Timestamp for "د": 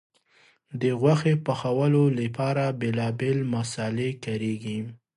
0.81-0.83